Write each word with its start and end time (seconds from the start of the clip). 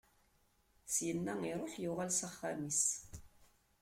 Syenna, 0.93 1.33
iṛuḥ, 1.51 1.73
yuɣal 1.83 2.11
s 2.13 2.21
axxam-is. 2.27 2.83